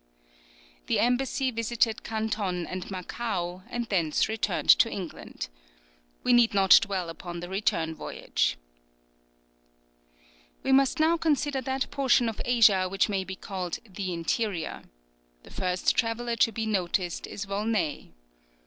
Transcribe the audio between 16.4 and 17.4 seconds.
be noticed